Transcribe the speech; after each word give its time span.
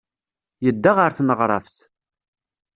Yedda 0.65 0.91
ɣer 0.97 1.11
tneɣraft. 1.13 1.77